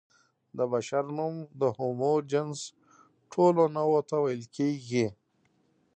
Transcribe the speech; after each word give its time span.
د 0.57 0.59
بشر 0.71 1.03
نوم 1.17 1.35
د 1.61 1.61
هومو 1.77 2.13
جنس 2.31 2.59
ټولو 3.31 3.63
نوعو 3.75 3.99
ته 4.09 4.15
ویل 4.23 4.43
کېږي. 4.57 5.07